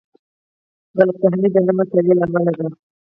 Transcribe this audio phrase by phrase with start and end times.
[0.97, 2.67] غلط فهمۍ د نه مطالعې له امله دي.